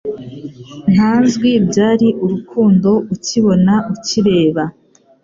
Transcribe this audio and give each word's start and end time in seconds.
Ntazwi 0.93 1.49
Byari 1.67 2.07
urukundo 2.23 2.89
ukibona 3.13 3.73
ukireba 3.93 4.63